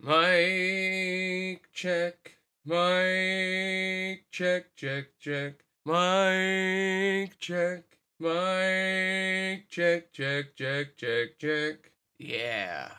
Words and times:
Mic 0.00 1.72
check. 1.72 2.36
Mic 2.64 4.30
check, 4.30 4.76
check, 4.76 5.06
check. 5.18 5.54
Mic 5.84 7.36
check. 7.40 7.82
Mic 8.20 9.68
check, 9.68 10.12
check, 10.12 10.54
check, 10.54 10.96
check, 10.96 11.38
check. 11.40 11.90
Yeah. 12.16 12.92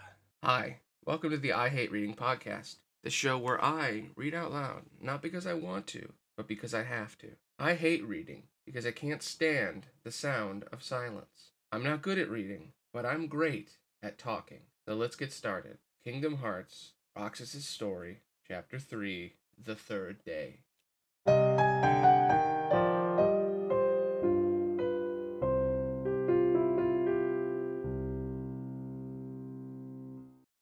Hi. 0.43 0.79
Welcome 1.05 1.29
to 1.29 1.37
the 1.37 1.53
I 1.53 1.69
Hate 1.69 1.89
Reading 1.89 2.15
podcast, 2.15 2.75
the 3.03 3.09
show 3.09 3.37
where 3.37 3.63
I 3.63 4.09
read 4.17 4.35
out 4.35 4.51
loud, 4.51 4.81
not 5.01 5.21
because 5.21 5.47
I 5.47 5.53
want 5.53 5.87
to, 5.87 6.11
but 6.35 6.49
because 6.49 6.73
I 6.73 6.83
have 6.83 7.17
to. 7.19 7.29
I 7.57 7.75
hate 7.75 8.05
reading 8.05 8.43
because 8.65 8.85
I 8.85 8.91
can't 8.91 9.23
stand 9.23 9.85
the 10.03 10.11
sound 10.11 10.65
of 10.73 10.83
silence. 10.83 11.51
I'm 11.71 11.83
not 11.83 12.01
good 12.01 12.19
at 12.19 12.29
reading, 12.29 12.73
but 12.93 13.05
I'm 13.05 13.27
great 13.27 13.77
at 14.03 14.17
talking. 14.17 14.63
So 14.85 14.95
let's 14.95 15.15
get 15.15 15.31
started. 15.31 15.77
Kingdom 16.01 16.37
Hearts, 16.37 16.93
Roxas' 17.13 17.67
Story, 17.67 18.21
Chapter 18.47 18.79
3, 18.79 19.33
The 19.61 19.75
Third 19.75 20.23
Day. 20.23 20.61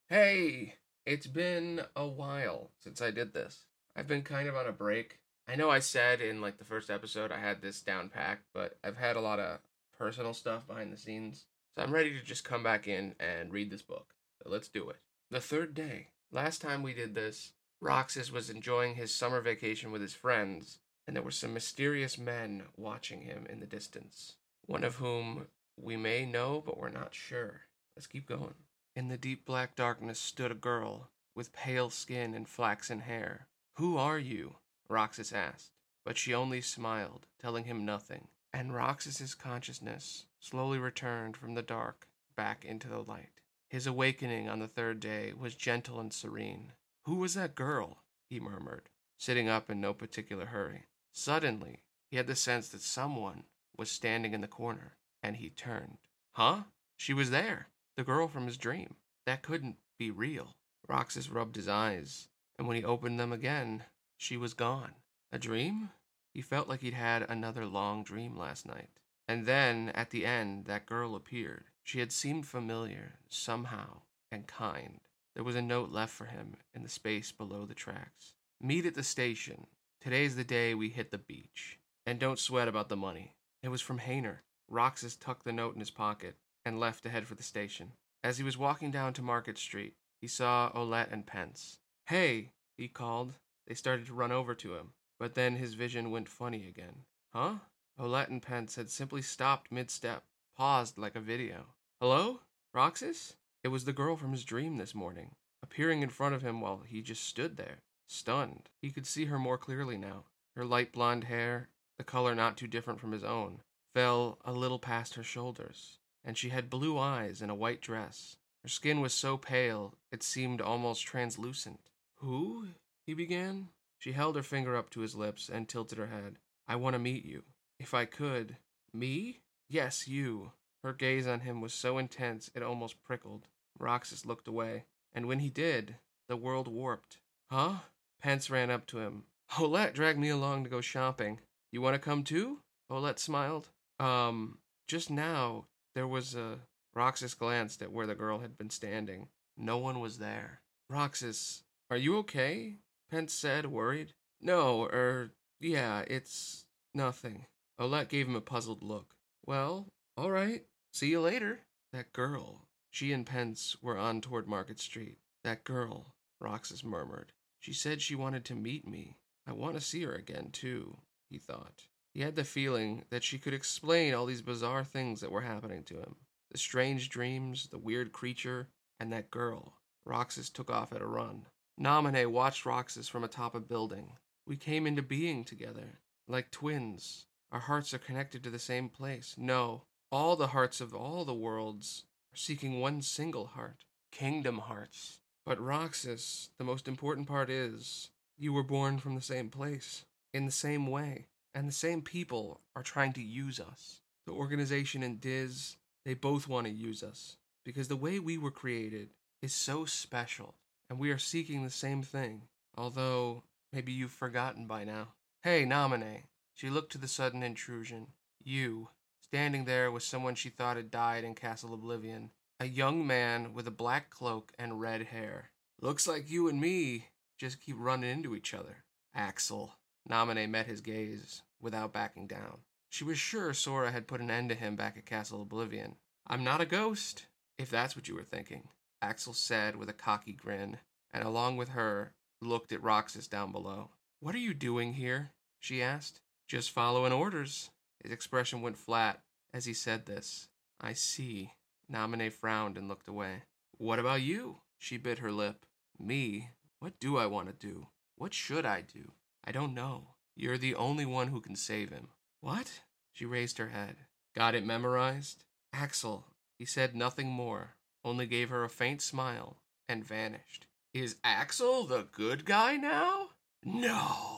Hey, 0.08 0.74
it's 1.06 1.28
been 1.28 1.82
a 1.94 2.08
while 2.08 2.72
since 2.80 3.00
I 3.00 3.12
did 3.12 3.32
this. 3.32 3.66
I've 3.94 4.08
been 4.08 4.22
kind 4.22 4.48
of 4.48 4.56
on 4.56 4.66
a 4.66 4.72
break. 4.72 5.20
I 5.46 5.54
know 5.54 5.70
I 5.70 5.78
said 5.78 6.20
in 6.20 6.40
like 6.40 6.58
the 6.58 6.64
first 6.64 6.90
episode 6.90 7.30
I 7.30 7.38
had 7.38 7.62
this 7.62 7.80
down 7.80 8.08
packed, 8.08 8.46
but 8.52 8.76
I've 8.82 8.96
had 8.96 9.14
a 9.14 9.20
lot 9.20 9.38
of 9.38 9.60
personal 9.96 10.34
stuff 10.34 10.66
behind 10.66 10.92
the 10.92 10.96
scenes. 10.96 11.44
So 11.76 11.84
I'm 11.84 11.94
ready 11.94 12.10
to 12.18 12.24
just 12.24 12.42
come 12.42 12.64
back 12.64 12.88
in 12.88 13.14
and 13.20 13.52
read 13.52 13.70
this 13.70 13.82
book. 13.82 14.14
So 14.42 14.50
let's 14.50 14.66
do 14.66 14.90
it. 14.90 14.96
The 15.30 15.40
third 15.40 15.74
day. 15.74 16.08
Last 16.32 16.62
time 16.62 16.82
we 16.82 16.94
did 16.94 17.14
this, 17.14 17.52
Roxas 17.82 18.32
was 18.32 18.48
enjoying 18.48 18.94
his 18.94 19.14
summer 19.14 19.42
vacation 19.42 19.92
with 19.92 20.00
his 20.00 20.14
friends, 20.14 20.78
and 21.06 21.14
there 21.14 21.22
were 21.22 21.30
some 21.30 21.52
mysterious 21.52 22.16
men 22.16 22.62
watching 22.78 23.20
him 23.20 23.46
in 23.46 23.60
the 23.60 23.66
distance. 23.66 24.36
One 24.64 24.84
of 24.84 24.96
whom 24.96 25.48
we 25.76 25.98
may 25.98 26.24
know, 26.24 26.62
but 26.64 26.78
we're 26.78 26.88
not 26.88 27.14
sure. 27.14 27.60
Let's 27.94 28.06
keep 28.06 28.26
going. 28.26 28.54
In 28.96 29.08
the 29.08 29.18
deep 29.18 29.44
black 29.44 29.76
darkness 29.76 30.18
stood 30.18 30.50
a 30.50 30.54
girl 30.54 31.10
with 31.34 31.52
pale 31.52 31.90
skin 31.90 32.32
and 32.32 32.48
flaxen 32.48 33.00
hair. 33.00 33.48
Who 33.74 33.98
are 33.98 34.18
you? 34.18 34.56
Roxas 34.88 35.30
asked, 35.30 35.72
but 36.06 36.16
she 36.16 36.32
only 36.32 36.62
smiled, 36.62 37.26
telling 37.38 37.64
him 37.64 37.84
nothing. 37.84 38.28
And 38.50 38.74
Roxas's 38.74 39.34
consciousness 39.34 40.24
slowly 40.40 40.78
returned 40.78 41.36
from 41.36 41.54
the 41.54 41.60
dark 41.60 42.08
back 42.34 42.64
into 42.64 42.88
the 42.88 43.02
light. 43.02 43.42
His 43.68 43.86
awakening 43.86 44.48
on 44.48 44.60
the 44.60 44.68
third 44.68 44.98
day 44.98 45.32
was 45.34 45.54
gentle 45.54 46.00
and 46.00 46.12
serene. 46.12 46.72
Who 47.04 47.16
was 47.16 47.34
that 47.34 47.54
girl? 47.54 48.02
he 48.28 48.40
murmured, 48.40 48.88
sitting 49.18 49.48
up 49.48 49.70
in 49.70 49.80
no 49.80 49.92
particular 49.92 50.46
hurry. 50.46 50.86
Suddenly, 51.12 51.84
he 52.10 52.16
had 52.16 52.26
the 52.26 52.34
sense 52.34 52.68
that 52.70 52.80
someone 52.80 53.44
was 53.76 53.90
standing 53.90 54.32
in 54.32 54.40
the 54.40 54.48
corner, 54.48 54.96
and 55.22 55.36
he 55.36 55.50
turned. 55.50 55.98
Huh? 56.32 56.64
She 56.96 57.12
was 57.12 57.30
there. 57.30 57.68
The 57.96 58.04
girl 58.04 58.28
from 58.28 58.46
his 58.46 58.56
dream. 58.56 58.96
That 59.26 59.42
couldn't 59.42 59.76
be 59.98 60.10
real. 60.10 60.56
Roxas 60.88 61.28
rubbed 61.28 61.56
his 61.56 61.68
eyes, 61.68 62.28
and 62.58 62.66
when 62.66 62.76
he 62.76 62.84
opened 62.84 63.20
them 63.20 63.32
again, 63.32 63.84
she 64.16 64.36
was 64.36 64.54
gone. 64.54 64.94
A 65.30 65.38
dream? 65.38 65.90
He 66.32 66.40
felt 66.40 66.68
like 66.68 66.80
he'd 66.80 66.94
had 66.94 67.22
another 67.28 67.66
long 67.66 68.02
dream 68.02 68.36
last 68.36 68.64
night. 68.64 68.90
And 69.28 69.44
then, 69.44 69.90
at 69.94 70.10
the 70.10 70.24
end, 70.24 70.64
that 70.64 70.86
girl 70.86 71.14
appeared. 71.14 71.66
She 71.84 72.00
had 72.00 72.12
seemed 72.12 72.46
familiar, 72.46 73.18
somehow, 73.28 74.00
and 74.32 74.46
kind. 74.46 75.00
There 75.34 75.44
was 75.44 75.54
a 75.54 75.62
note 75.62 75.90
left 75.90 76.12
for 76.12 76.24
him 76.24 76.56
in 76.74 76.82
the 76.82 76.88
space 76.88 77.30
below 77.30 77.66
the 77.66 77.74
tracks. 77.74 78.34
Meet 78.60 78.86
at 78.86 78.94
the 78.94 79.02
station. 79.02 79.66
Today's 80.00 80.34
the 80.34 80.44
day 80.44 80.74
we 80.74 80.88
hit 80.88 81.10
the 81.10 81.18
beach. 81.18 81.78
And 82.06 82.18
don't 82.18 82.38
sweat 82.38 82.68
about 82.68 82.88
the 82.88 82.96
money. 82.96 83.34
It 83.62 83.68
was 83.68 83.82
from 83.82 84.00
Hayner. 84.00 84.38
Roxas 84.68 85.16
tucked 85.16 85.44
the 85.44 85.52
note 85.52 85.74
in 85.74 85.80
his 85.80 85.90
pocket 85.90 86.36
and 86.64 86.80
left 86.80 87.02
to 87.04 87.10
head 87.10 87.26
for 87.26 87.34
the 87.34 87.42
station. 87.42 87.92
As 88.24 88.38
he 88.38 88.44
was 88.44 88.58
walking 88.58 88.90
down 88.90 89.12
to 89.14 89.22
Market 89.22 89.58
Street, 89.58 89.94
he 90.20 90.26
saw 90.26 90.70
Olette 90.74 91.12
and 91.12 91.26
Pence. 91.26 91.78
Hey, 92.06 92.50
he 92.76 92.88
called. 92.88 93.34
They 93.66 93.74
started 93.74 94.06
to 94.06 94.14
run 94.14 94.32
over 94.32 94.54
to 94.54 94.74
him, 94.74 94.92
but 95.18 95.34
then 95.34 95.56
his 95.56 95.74
vision 95.74 96.10
went 96.10 96.28
funny 96.28 96.66
again. 96.66 97.04
Huh? 97.32 97.56
Olette 97.98 98.28
and 98.28 98.40
Pence 98.40 98.76
had 98.76 98.90
simply 98.90 99.22
stopped 99.22 99.72
mid 99.72 99.90
step, 99.90 100.22
paused 100.56 100.98
like 100.98 101.16
a 101.16 101.20
video. 101.20 101.66
Hello? 102.00 102.40
Roxas? 102.72 103.34
It 103.64 103.68
was 103.68 103.84
the 103.84 103.92
girl 103.92 104.16
from 104.16 104.30
his 104.30 104.44
dream 104.44 104.76
this 104.76 104.94
morning, 104.94 105.34
appearing 105.64 106.02
in 106.02 106.08
front 106.08 106.36
of 106.36 106.42
him 106.42 106.60
while 106.60 106.82
he 106.86 107.02
just 107.02 107.24
stood 107.24 107.56
there, 107.56 107.82
stunned. 108.06 108.68
He 108.80 108.92
could 108.92 109.06
see 109.06 109.24
her 109.24 109.38
more 109.38 109.58
clearly 109.58 109.98
now. 109.98 110.26
Her 110.54 110.64
light 110.64 110.92
blonde 110.92 111.24
hair, 111.24 111.70
the 111.96 112.04
color 112.04 112.36
not 112.36 112.56
too 112.56 112.68
different 112.68 113.00
from 113.00 113.10
his 113.10 113.24
own, 113.24 113.62
fell 113.94 114.38
a 114.44 114.52
little 114.52 114.78
past 114.78 115.14
her 115.14 115.24
shoulders, 115.24 115.98
and 116.24 116.38
she 116.38 116.50
had 116.50 116.70
blue 116.70 116.98
eyes 116.98 117.42
and 117.42 117.50
a 117.50 117.56
white 117.56 117.80
dress. 117.80 118.36
Her 118.62 118.68
skin 118.68 119.00
was 119.00 119.12
so 119.12 119.36
pale 119.36 119.94
it 120.12 120.22
seemed 120.22 120.60
almost 120.60 121.04
translucent. 121.04 121.80
Who? 122.16 122.68
he 123.06 123.14
began. 123.14 123.70
She 123.98 124.12
held 124.12 124.36
her 124.36 124.42
finger 124.44 124.76
up 124.76 124.90
to 124.90 125.00
his 125.00 125.16
lips 125.16 125.48
and 125.48 125.68
tilted 125.68 125.98
her 125.98 126.06
head. 126.06 126.38
I 126.68 126.76
want 126.76 126.94
to 126.94 127.00
meet 127.00 127.24
you. 127.24 127.42
If 127.78 127.94
I 127.94 128.04
could. 128.04 128.56
Me? 128.92 129.40
Yes, 129.68 130.08
you. 130.08 130.52
Her 130.82 130.92
gaze 130.92 131.26
on 131.26 131.40
him 131.40 131.60
was 131.60 131.74
so 131.74 131.98
intense 131.98 132.50
it 132.54 132.62
almost 132.62 133.02
prickled. 133.02 133.46
Roxas 133.78 134.26
looked 134.26 134.48
away, 134.48 134.84
and 135.12 135.26
when 135.26 135.38
he 135.40 135.50
did, 135.50 135.96
the 136.28 136.36
world 136.36 136.68
warped. 136.68 137.18
Huh? 137.50 137.80
Pence 138.20 138.50
ran 138.50 138.70
up 138.70 138.86
to 138.88 138.98
him. 138.98 139.24
Olette 139.52 139.94
dragged 139.94 140.18
me 140.18 140.28
along 140.28 140.64
to 140.64 140.70
go 140.70 140.80
shopping. 140.80 141.40
You 141.72 141.80
want 141.80 141.94
to 141.94 142.00
come 142.00 142.24
too? 142.24 142.60
Olette 142.90 143.18
smiled. 143.18 143.68
Um, 143.98 144.58
just 144.86 145.10
now, 145.10 145.66
there 145.94 146.06
was 146.06 146.34
a. 146.34 146.60
Roxas 146.94 147.34
glanced 147.34 147.82
at 147.82 147.92
where 147.92 148.06
the 148.06 148.14
girl 148.14 148.40
had 148.40 148.58
been 148.58 148.70
standing. 148.70 149.28
No 149.56 149.78
one 149.78 150.00
was 150.00 150.18
there. 150.18 150.60
Roxas, 150.90 151.62
are 151.90 151.96
you 151.96 152.16
okay? 152.18 152.76
Pence 153.10 153.32
said, 153.32 153.66
worried. 153.66 154.14
No, 154.40 154.84
er, 154.84 155.32
yeah, 155.60 156.04
it's 156.06 156.64
nothing. 156.94 157.46
Olette 157.78 158.08
gave 158.08 158.26
him 158.26 158.36
a 158.36 158.40
puzzled 158.40 158.82
look. 158.82 159.14
Well, 159.46 159.88
all 160.16 160.30
right. 160.30 160.64
See 160.92 161.10
you 161.10 161.20
later. 161.20 161.60
That 161.92 162.12
girl. 162.12 162.66
She 162.90 163.12
and 163.12 163.24
Pence 163.24 163.76
were 163.80 163.96
on 163.96 164.20
toward 164.20 164.48
Market 164.48 164.80
Street. 164.80 165.18
That 165.44 165.64
girl, 165.64 166.14
Roxas 166.40 166.82
murmured. 166.82 167.32
She 167.60 167.72
said 167.72 168.02
she 168.02 168.14
wanted 168.14 168.44
to 168.46 168.54
meet 168.54 168.86
me. 168.86 169.16
I 169.46 169.52
want 169.52 169.74
to 169.74 169.80
see 169.80 170.02
her 170.02 170.14
again, 170.14 170.50
too, 170.50 170.98
he 171.30 171.38
thought. 171.38 171.86
He 172.12 172.20
had 172.20 172.36
the 172.36 172.44
feeling 172.44 173.04
that 173.10 173.22
she 173.22 173.38
could 173.38 173.54
explain 173.54 174.12
all 174.12 174.26
these 174.26 174.42
bizarre 174.42 174.84
things 174.84 175.20
that 175.20 175.30
were 175.30 175.42
happening 175.42 175.84
to 175.84 175.94
him 175.94 176.16
the 176.50 176.58
strange 176.58 177.10
dreams, 177.10 177.68
the 177.68 177.78
weird 177.78 178.12
creature, 178.12 178.68
and 178.98 179.12
that 179.12 179.30
girl. 179.30 179.74
Roxas 180.04 180.48
took 180.48 180.70
off 180.70 180.92
at 180.92 181.02
a 181.02 181.06
run. 181.06 181.46
Naminé 181.78 182.26
watched 182.26 182.64
Roxas 182.64 183.06
from 183.06 183.22
atop 183.22 183.54
a 183.54 183.60
building. 183.60 184.12
We 184.46 184.56
came 184.56 184.86
into 184.86 185.02
being 185.02 185.44
together, 185.44 186.00
like 186.26 186.50
twins. 186.50 187.26
Our 187.50 187.60
hearts 187.60 187.94
are 187.94 187.98
connected 187.98 188.42
to 188.44 188.50
the 188.50 188.58
same 188.58 188.88
place. 188.88 189.34
No, 189.38 189.82
all 190.12 190.36
the 190.36 190.48
hearts 190.48 190.80
of 190.80 190.94
all 190.94 191.24
the 191.24 191.34
worlds 191.34 192.04
are 192.32 192.36
seeking 192.36 192.80
one 192.80 193.02
single 193.02 193.46
heart 193.46 193.84
Kingdom 194.12 194.58
Hearts. 194.58 195.20
But 195.46 195.60
Roxas, 195.60 196.50
the 196.58 196.64
most 196.64 196.88
important 196.88 197.26
part 197.26 197.48
is 197.48 198.10
you 198.36 198.52
were 198.52 198.62
born 198.62 198.98
from 198.98 199.14
the 199.14 199.22
same 199.22 199.48
place, 199.48 200.04
in 200.34 200.44
the 200.44 200.52
same 200.52 200.86
way, 200.86 201.26
and 201.54 201.66
the 201.66 201.72
same 201.72 202.02
people 202.02 202.60
are 202.76 202.82
trying 202.82 203.12
to 203.14 203.22
use 203.22 203.58
us. 203.58 204.00
The 204.26 204.32
organization 204.32 205.02
and 205.02 205.20
Diz, 205.20 205.76
they 206.04 206.14
both 206.14 206.48
want 206.48 206.66
to 206.66 206.72
use 206.72 207.02
us 207.02 207.36
because 207.64 207.88
the 207.88 207.96
way 207.96 208.18
we 208.18 208.38
were 208.38 208.50
created 208.50 209.08
is 209.42 209.54
so 209.54 209.84
special, 209.84 210.54
and 210.88 210.98
we 210.98 211.10
are 211.10 211.18
seeking 211.18 211.64
the 211.64 211.70
same 211.70 212.02
thing, 212.02 212.42
although 212.76 213.42
maybe 213.72 213.92
you've 213.92 214.12
forgotten 214.12 214.66
by 214.66 214.84
now. 214.84 215.08
Hey, 215.42 215.64
Naminé. 215.64 216.22
She 216.58 216.70
looked 216.70 216.90
to 216.90 216.98
the 216.98 217.06
sudden 217.06 217.44
intrusion. 217.44 218.08
You, 218.42 218.88
standing 219.22 219.64
there 219.64 219.92
with 219.92 220.02
someone 220.02 220.34
she 220.34 220.48
thought 220.48 220.76
had 220.76 220.90
died 220.90 221.22
in 221.22 221.36
Castle 221.36 221.72
Oblivion. 221.72 222.30
A 222.58 222.66
young 222.66 223.06
man 223.06 223.54
with 223.54 223.68
a 223.68 223.70
black 223.70 224.10
cloak 224.10 224.52
and 224.58 224.80
red 224.80 225.02
hair. 225.02 225.50
Looks 225.80 226.08
like 226.08 226.28
you 226.28 226.48
and 226.48 226.60
me 226.60 227.10
just 227.38 227.60
keep 227.60 227.76
running 227.78 228.10
into 228.10 228.34
each 228.34 228.54
other. 228.54 228.78
Axel. 229.14 229.74
Naminé 230.10 230.50
met 230.50 230.66
his 230.66 230.80
gaze 230.80 231.42
without 231.62 231.92
backing 231.92 232.26
down. 232.26 232.58
She 232.90 233.04
was 233.04 233.20
sure 233.20 233.54
Sora 233.54 233.92
had 233.92 234.08
put 234.08 234.20
an 234.20 234.28
end 234.28 234.48
to 234.48 234.56
him 234.56 234.74
back 234.74 234.96
at 234.96 235.06
Castle 235.06 235.42
Oblivion. 235.42 235.94
I'm 236.26 236.42
not 236.42 236.60
a 236.60 236.66
ghost, 236.66 237.26
if 237.56 237.70
that's 237.70 237.94
what 237.94 238.08
you 238.08 238.16
were 238.16 238.24
thinking, 238.24 238.66
Axel 239.00 239.32
said 239.32 239.76
with 239.76 239.88
a 239.88 239.92
cocky 239.92 240.32
grin, 240.32 240.78
and 241.12 241.22
along 241.22 241.56
with 241.56 241.68
her, 241.68 242.14
looked 242.42 242.72
at 242.72 242.82
Roxas 242.82 243.28
down 243.28 243.52
below. 243.52 243.90
What 244.18 244.34
are 244.34 244.38
you 244.38 244.54
doing 244.54 244.94
here? 244.94 245.30
she 245.60 245.80
asked. 245.80 246.20
Just 246.48 246.70
following 246.70 247.12
orders. 247.12 247.68
His 248.02 248.10
expression 248.10 248.62
went 248.62 248.78
flat 248.78 249.20
as 249.52 249.66
he 249.66 249.74
said 249.74 250.06
this. 250.06 250.48
I 250.80 250.94
see. 250.94 251.52
Naminé 251.92 252.32
frowned 252.32 252.78
and 252.78 252.88
looked 252.88 253.06
away. 253.06 253.42
What 253.76 253.98
about 253.98 254.22
you? 254.22 254.56
She 254.78 254.96
bit 254.96 255.18
her 255.18 255.30
lip. 255.30 255.66
Me? 255.98 256.48
What 256.80 256.98
do 257.00 257.18
I 257.18 257.26
want 257.26 257.48
to 257.48 257.66
do? 257.66 257.88
What 258.16 258.32
should 258.32 258.64
I 258.64 258.80
do? 258.80 259.12
I 259.44 259.52
don't 259.52 259.74
know. 259.74 260.14
You're 260.36 260.56
the 260.56 260.74
only 260.74 261.04
one 261.04 261.28
who 261.28 261.42
can 261.42 261.54
save 261.54 261.90
him. 261.90 262.08
What? 262.40 262.80
She 263.12 263.26
raised 263.26 263.58
her 263.58 263.68
head. 263.68 263.96
Got 264.34 264.54
it 264.54 264.64
memorized? 264.64 265.44
Axel. 265.74 266.24
He 266.58 266.64
said 266.64 266.94
nothing 266.94 267.28
more, 267.28 267.74
only 268.04 268.26
gave 268.26 268.48
her 268.48 268.64
a 268.64 268.70
faint 268.70 269.02
smile 269.02 269.58
and 269.88 270.04
vanished. 270.04 270.66
Is 270.94 271.16
Axel 271.22 271.84
the 271.84 272.06
good 272.10 272.44
guy 272.44 272.76
now? 272.76 273.30
No. 273.64 274.37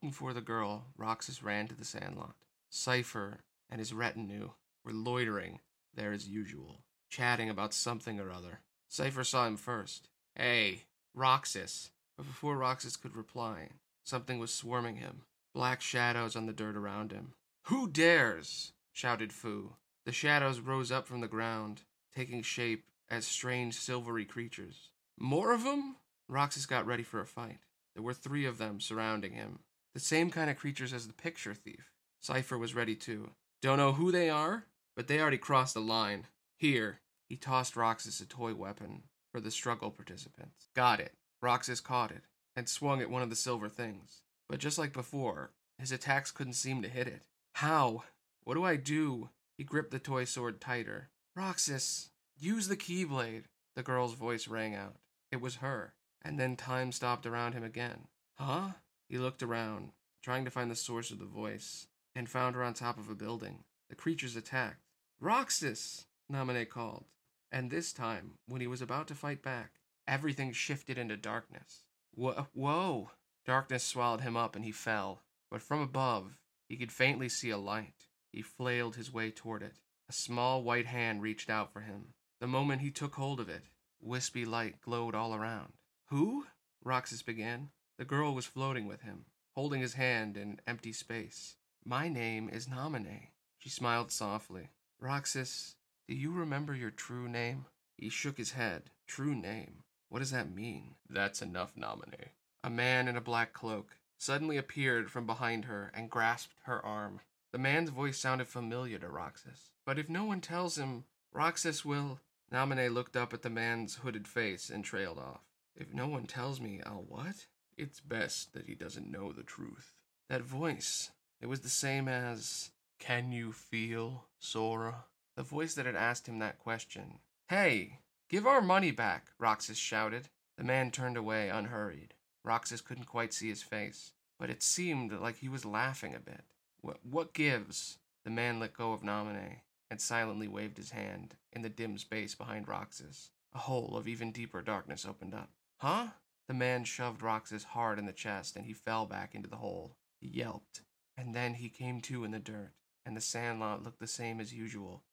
Looking 0.00 0.12
for 0.12 0.32
the 0.32 0.40
girl, 0.40 0.84
Roxas 0.96 1.42
ran 1.42 1.66
to 1.66 1.74
the 1.74 1.84
sandlot. 1.84 2.36
Seifer 2.70 3.38
and 3.68 3.80
his 3.80 3.92
retinue 3.92 4.50
were 4.84 4.92
loitering 4.92 5.58
there 5.92 6.12
as 6.12 6.28
usual, 6.28 6.84
chatting 7.10 7.50
about 7.50 7.74
something 7.74 8.20
or 8.20 8.30
other. 8.30 8.60
Seifer 8.88 9.26
saw 9.26 9.48
him 9.48 9.56
first. 9.56 10.08
Hey, 10.36 10.84
Roxas. 11.14 11.90
But 12.16 12.28
before 12.28 12.56
Roxas 12.56 12.96
could 12.96 13.16
reply, 13.16 13.70
something 14.04 14.38
was 14.38 14.54
swarming 14.54 14.96
him. 14.96 15.22
Black 15.52 15.80
shadows 15.80 16.36
on 16.36 16.46
the 16.46 16.52
dirt 16.52 16.76
around 16.76 17.10
him. 17.10 17.32
Who 17.64 17.88
dares? 17.88 18.72
shouted 18.92 19.30
Fuu. 19.30 19.72
The 20.04 20.12
shadows 20.12 20.60
rose 20.60 20.92
up 20.92 21.08
from 21.08 21.22
the 21.22 21.26
ground, 21.26 21.82
taking 22.14 22.42
shape 22.42 22.84
as 23.10 23.26
strange 23.26 23.74
silvery 23.74 24.24
creatures. 24.24 24.90
More 25.18 25.52
of 25.52 25.64
them? 25.64 25.96
Roxas 26.28 26.66
got 26.66 26.86
ready 26.86 27.02
for 27.02 27.20
a 27.20 27.26
fight. 27.26 27.58
There 27.94 28.02
were 28.04 28.14
three 28.14 28.44
of 28.44 28.58
them 28.58 28.78
surrounding 28.78 29.32
him. 29.32 29.58
The 29.98 30.04
same 30.04 30.30
kind 30.30 30.48
of 30.48 30.56
creatures 30.56 30.92
as 30.92 31.08
the 31.08 31.12
picture 31.12 31.54
thief. 31.54 31.90
Seifer 32.22 32.56
was 32.56 32.72
ready 32.72 32.94
too. 32.94 33.30
Don't 33.60 33.78
know 33.78 33.94
who 33.94 34.12
they 34.12 34.30
are, 34.30 34.66
but 34.94 35.08
they 35.08 35.18
already 35.20 35.38
crossed 35.38 35.74
the 35.74 35.80
line. 35.80 36.28
Here. 36.56 37.00
He 37.28 37.34
tossed 37.34 37.74
Roxas 37.74 38.20
a 38.20 38.24
toy 38.24 38.54
weapon 38.54 39.02
for 39.32 39.40
the 39.40 39.50
struggle 39.50 39.90
participants. 39.90 40.68
Got 40.76 41.00
it. 41.00 41.14
Roxas 41.42 41.80
caught 41.80 42.12
it 42.12 42.22
and 42.54 42.68
swung 42.68 43.02
at 43.02 43.10
one 43.10 43.22
of 43.22 43.28
the 43.28 43.34
silver 43.34 43.68
things. 43.68 44.22
But 44.48 44.60
just 44.60 44.78
like 44.78 44.92
before, 44.92 45.50
his 45.78 45.90
attacks 45.90 46.30
couldn't 46.30 46.52
seem 46.52 46.80
to 46.82 46.88
hit 46.88 47.08
it. 47.08 47.22
How? 47.54 48.04
What 48.44 48.54
do 48.54 48.62
I 48.62 48.76
do? 48.76 49.30
He 49.56 49.64
gripped 49.64 49.90
the 49.90 49.98
toy 49.98 50.26
sword 50.26 50.60
tighter. 50.60 51.08
Roxas, 51.34 52.10
use 52.38 52.68
the 52.68 52.76
keyblade. 52.76 53.46
The 53.74 53.82
girl's 53.82 54.14
voice 54.14 54.46
rang 54.46 54.76
out. 54.76 54.94
It 55.32 55.40
was 55.40 55.56
her. 55.56 55.94
And 56.22 56.38
then 56.38 56.54
time 56.54 56.92
stopped 56.92 57.26
around 57.26 57.54
him 57.54 57.64
again. 57.64 58.06
Huh? 58.36 58.74
He 59.08 59.18
looked 59.18 59.42
around, 59.42 59.92
trying 60.22 60.44
to 60.44 60.50
find 60.50 60.70
the 60.70 60.76
source 60.76 61.10
of 61.10 61.18
the 61.18 61.24
voice, 61.24 61.86
and 62.14 62.28
found 62.28 62.54
her 62.54 62.62
on 62.62 62.74
top 62.74 62.98
of 62.98 63.08
a 63.08 63.14
building. 63.14 63.64
The 63.88 63.94
creatures 63.94 64.36
attacked. 64.36 64.82
Roxas! 65.20 66.06
Naminé 66.30 66.68
called. 66.68 67.06
And 67.50 67.70
this 67.70 67.92
time, 67.92 68.32
when 68.46 68.60
he 68.60 68.66
was 68.66 68.82
about 68.82 69.08
to 69.08 69.14
fight 69.14 69.42
back, 69.42 69.72
everything 70.06 70.52
shifted 70.52 70.98
into 70.98 71.16
darkness. 71.16 71.84
Wh- 72.14 72.44
whoa! 72.52 73.10
Darkness 73.46 73.84
swallowed 73.84 74.20
him 74.20 74.36
up 74.36 74.54
and 74.54 74.64
he 74.64 74.72
fell. 74.72 75.22
But 75.50 75.62
from 75.62 75.80
above, 75.80 76.38
he 76.68 76.76
could 76.76 76.92
faintly 76.92 77.30
see 77.30 77.48
a 77.48 77.56
light. 77.56 78.08
He 78.30 78.42
flailed 78.42 78.96
his 78.96 79.12
way 79.12 79.30
toward 79.30 79.62
it. 79.62 79.78
A 80.08 80.12
small 80.12 80.62
white 80.62 80.86
hand 80.86 81.22
reached 81.22 81.48
out 81.48 81.72
for 81.72 81.80
him. 81.80 82.12
The 82.40 82.46
moment 82.46 82.82
he 82.82 82.90
took 82.90 83.14
hold 83.14 83.40
of 83.40 83.48
it, 83.48 83.64
wispy 84.00 84.44
light 84.44 84.80
glowed 84.82 85.14
all 85.14 85.34
around. 85.34 85.72
Who? 86.06 86.46
Roxas 86.84 87.22
began. 87.22 87.70
The 87.98 88.04
girl 88.04 88.32
was 88.32 88.46
floating 88.46 88.86
with 88.86 89.02
him, 89.02 89.24
holding 89.56 89.80
his 89.80 89.94
hand 89.94 90.36
in 90.36 90.60
empty 90.68 90.92
space. 90.92 91.56
My 91.84 92.08
name 92.08 92.48
is 92.48 92.68
Naminé. 92.68 93.30
She 93.58 93.68
smiled 93.68 94.12
softly. 94.12 94.68
Roxas, 95.00 95.74
do 96.06 96.14
you 96.14 96.30
remember 96.30 96.76
your 96.76 96.92
true 96.92 97.28
name? 97.28 97.66
He 97.96 98.08
shook 98.08 98.38
his 98.38 98.52
head. 98.52 98.90
True 99.08 99.34
name? 99.34 99.82
What 100.10 100.20
does 100.20 100.30
that 100.30 100.54
mean? 100.54 100.94
That's 101.10 101.42
enough, 101.42 101.74
Naminé. 101.74 102.28
A 102.62 102.70
man 102.70 103.08
in 103.08 103.16
a 103.16 103.20
black 103.20 103.52
cloak 103.52 103.96
suddenly 104.16 104.56
appeared 104.56 105.10
from 105.10 105.26
behind 105.26 105.64
her 105.64 105.90
and 105.92 106.08
grasped 106.08 106.54
her 106.66 106.84
arm. 106.86 107.20
The 107.50 107.58
man's 107.58 107.90
voice 107.90 108.16
sounded 108.16 108.46
familiar 108.46 109.00
to 109.00 109.08
Roxas. 109.08 109.70
But 109.84 109.98
if 109.98 110.08
no 110.08 110.24
one 110.24 110.40
tells 110.40 110.78
him, 110.78 111.02
Roxas 111.32 111.84
will. 111.84 112.20
Naminé 112.52 112.94
looked 112.94 113.16
up 113.16 113.34
at 113.34 113.42
the 113.42 113.50
man's 113.50 113.96
hooded 113.96 114.28
face 114.28 114.70
and 114.70 114.84
trailed 114.84 115.18
off. 115.18 115.40
If 115.74 115.92
no 115.92 116.06
one 116.06 116.26
tells 116.26 116.60
me, 116.60 116.80
I'll 116.86 117.04
what? 117.08 117.46
It's 117.78 118.00
best 118.00 118.54
that 118.54 118.66
he 118.66 118.74
doesn't 118.74 119.10
know 119.10 119.30
the 119.30 119.44
truth. 119.44 119.92
That 120.28 120.42
voice, 120.42 121.12
it 121.40 121.46
was 121.46 121.60
the 121.60 121.68
same 121.68 122.08
as. 122.08 122.70
Can 122.98 123.30
you 123.30 123.52
feel, 123.52 124.24
Sora? 124.40 125.04
The 125.36 125.44
voice 125.44 125.74
that 125.74 125.86
had 125.86 125.94
asked 125.94 126.26
him 126.26 126.40
that 126.40 126.58
question. 126.58 127.20
Hey, 127.48 128.00
give 128.28 128.48
our 128.48 128.60
money 128.60 128.90
back, 128.90 129.28
Roxas 129.38 129.78
shouted. 129.78 130.28
The 130.56 130.64
man 130.64 130.90
turned 130.90 131.16
away 131.16 131.50
unhurried. 131.50 132.14
Roxas 132.44 132.80
couldn't 132.80 133.04
quite 133.04 133.32
see 133.32 133.48
his 133.48 133.62
face, 133.62 134.10
but 134.40 134.50
it 134.50 134.64
seemed 134.64 135.12
like 135.12 135.36
he 135.36 135.48
was 135.48 135.64
laughing 135.64 136.16
a 136.16 136.18
bit. 136.18 136.42
What, 136.80 136.98
what 137.08 137.32
gives? 137.32 137.98
The 138.24 138.30
man 138.30 138.58
let 138.58 138.72
go 138.72 138.92
of 138.92 139.02
Naminé 139.02 139.60
and 139.88 140.00
silently 140.00 140.48
waved 140.48 140.78
his 140.78 140.90
hand. 140.90 141.36
In 141.52 141.62
the 141.62 141.68
dim 141.68 141.96
space 141.96 142.34
behind 142.34 142.66
Roxas, 142.66 143.30
a 143.54 143.58
hole 143.58 143.96
of 143.96 144.08
even 144.08 144.32
deeper 144.32 144.62
darkness 144.62 145.06
opened 145.06 145.34
up. 145.34 145.50
Huh? 145.76 146.08
The 146.48 146.54
man 146.54 146.84
shoved 146.84 147.20
Roxas 147.20 147.62
hard 147.62 147.98
in 147.98 148.06
the 148.06 148.12
chest 148.12 148.56
and 148.56 148.64
he 148.64 148.72
fell 148.72 149.04
back 149.04 149.34
into 149.34 149.50
the 149.50 149.56
hole. 149.56 149.96
He 150.18 150.28
yelped, 150.28 150.80
and 151.14 151.34
then 151.34 151.54
he 151.54 151.68
came 151.68 152.00
to 152.00 152.24
in 152.24 152.30
the 152.30 152.38
dirt, 152.38 152.72
and 153.04 153.14
the 153.14 153.20
sandlot 153.20 153.82
looked 153.82 154.00
the 154.00 154.06
same 154.06 154.40
as 154.40 154.54
usual. 154.54 155.04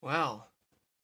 Well, 0.00 0.48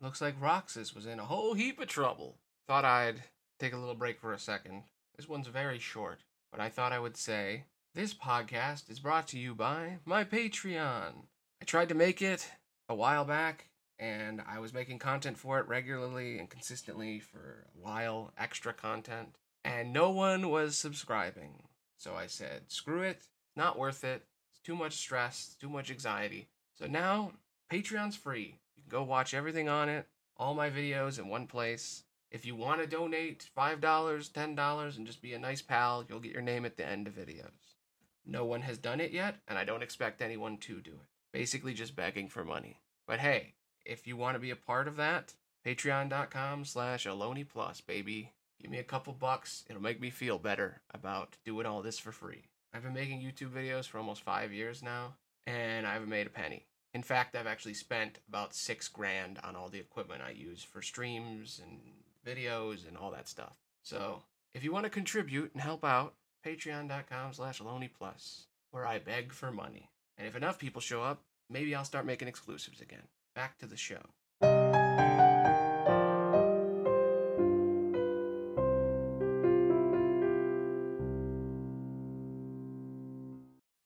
looks 0.00 0.21
like 0.21 0.41
Roxas 0.41 0.94
was 0.94 1.06
in 1.06 1.19
a 1.19 1.25
whole 1.25 1.55
heap 1.55 1.81
of 1.81 1.89
trouble. 1.89 2.39
Thought 2.69 2.85
I'd 2.85 3.25
take 3.59 3.73
a 3.73 3.79
little 3.79 3.97
break 3.97 4.21
for 4.21 4.33
a 4.33 4.39
second. 4.39 4.85
This 5.17 5.29
one's 5.29 5.49
very 5.49 5.81
short, 5.81 6.21
but 6.53 6.61
I 6.61 6.69
thought 6.69 6.93
I 6.93 7.00
would 7.00 7.17
say 7.17 7.65
this 7.94 8.15
podcast 8.15 8.89
is 8.89 9.00
brought 9.00 9.27
to 9.29 9.39
you 9.39 9.56
by 9.56 9.99
my 10.05 10.23
Patreon. 10.23 11.25
I 11.62 11.64
tried 11.64 11.91
to 11.91 11.94
make 11.94 12.20
it 12.20 12.50
a 12.88 12.94
while 12.97 13.25
back, 13.25 13.69
and 13.97 14.43
I 14.49 14.59
was 14.59 14.75
making 14.75 14.99
content 14.99 15.38
for 15.38 15.61
it 15.61 15.69
regularly 15.69 16.41
and 16.41 16.50
consistently 16.50 17.20
for 17.20 17.69
a 17.69 17.81
while, 17.81 18.32
extra 18.37 18.73
content, 18.73 19.37
and 19.64 19.93
no 19.93 20.11
one 20.11 20.50
was 20.50 20.76
subscribing. 20.76 21.62
So 21.97 22.17
I 22.17 22.26
said, 22.26 22.62
screw 22.67 23.03
it, 23.03 23.19
it's 23.19 23.56
not 23.56 23.79
worth 23.79 24.03
it. 24.03 24.25
It's 24.50 24.59
too 24.59 24.75
much 24.75 24.94
stress, 24.94 25.55
too 25.61 25.69
much 25.69 25.88
anxiety. 25.88 26.49
So 26.76 26.88
now, 26.88 27.35
Patreon's 27.73 28.17
free. 28.17 28.58
You 28.75 28.82
can 28.82 28.91
go 28.91 29.05
watch 29.05 29.32
everything 29.32 29.69
on 29.69 29.89
it, 29.89 30.08
all 30.37 30.55
my 30.55 30.69
videos 30.69 31.20
in 31.20 31.29
one 31.29 31.46
place. 31.46 32.03
If 32.32 32.44
you 32.44 32.56
want 32.56 32.81
to 32.81 32.89
donate 32.89 33.48
$5, 33.56 33.79
$10, 33.79 34.96
and 34.96 35.06
just 35.06 35.22
be 35.22 35.32
a 35.32 35.39
nice 35.39 35.63
pal, 35.63 36.05
you'll 36.08 36.19
get 36.19 36.32
your 36.32 36.43
name 36.43 36.65
at 36.65 36.77
the 36.77 36.84
end 36.84 37.06
of 37.06 37.15
videos. 37.15 37.77
No 38.27 38.44
one 38.44 38.63
has 38.63 38.79
done 38.79 39.01
it 39.01 39.13
yet, 39.13 39.37
and 39.46 39.56
I 39.56 39.63
don't 39.63 39.84
expect 39.84 40.22
anyone 40.22 40.56
to 40.56 40.81
do 40.81 40.91
it. 40.91 41.12
Basically, 41.32 41.74
just 41.74 41.96
begging 41.96 42.29
for 42.29 42.44
money. 42.44 42.81
But 43.06 43.20
hey, 43.20 43.55
if 43.84 44.06
you 44.06 44.17
want 44.17 44.36
to 44.36 44.41
be 44.41 44.51
a 44.51 44.56
part 44.56 44.86
of 44.86 44.96
that, 44.96 45.34
patreon.com 45.67 46.65
slash 46.65 47.06
Aloni 47.06 47.46
Plus, 47.48 47.81
baby. 47.81 48.32
Give 48.60 48.70
me 48.70 48.79
a 48.79 48.84
couple 48.84 49.12
bucks. 49.12 49.65
It'll 49.69 49.82
make 49.82 50.01
me 50.01 50.10
feel 50.10 50.39
better 50.39 50.82
about 50.93 51.36
doing 51.44 51.67
all 51.67 51.82
this 51.82 51.98
for 51.98 52.12
free. 52.12 52.44
I've 52.72 52.84
been 52.84 52.94
making 52.94 53.20
YouTube 53.20 53.51
videos 53.51 53.86
for 53.86 53.98
almost 53.98 54.22
five 54.22 54.53
years 54.53 54.82
now, 54.82 55.15
and 55.46 55.86
I 55.86 55.94
haven't 55.94 56.08
made 56.08 56.27
a 56.27 56.31
penny. 56.31 56.67
In 56.94 57.03
fact, 57.03 57.34
I've 57.34 57.46
actually 57.46 57.74
spent 57.74 58.20
about 58.29 58.55
six 58.55 58.89
grand 58.89 59.39
on 59.43 59.56
all 59.56 59.69
the 59.69 59.81
equipment 59.81 60.22
I 60.27 60.31
use 60.31 60.62
for 60.62 60.81
streams 60.81 61.60
and 61.62 61.81
videos 62.24 62.86
and 62.86 62.96
all 62.96 63.10
that 63.10 63.29
stuff. 63.29 63.56
So, 63.82 64.22
if 64.55 64.62
you 64.62 64.72
want 64.72 64.84
to 64.84 64.91
contribute 64.91 65.53
and 65.55 65.62
help 65.62 65.84
out, 65.84 66.15
patreon.com 66.46 67.32
slash 67.32 67.60
Plus, 67.98 68.46
where 68.70 68.86
I 68.86 68.98
beg 68.98 69.32
for 69.32 69.51
money. 69.51 69.92
And 70.19 70.27
if 70.27 70.37
enough 70.37 70.59
people 70.59 70.81
show 70.81 71.03
up, 71.03 71.23
maybe 71.49 71.75
I'll 71.75 71.85
start 71.85 72.07
making 72.07 72.29
exclusives 72.29 72.81
again. 72.81 73.09
Back 73.35 73.59
to 73.59 73.67
the 73.67 73.77
show. 73.77 74.01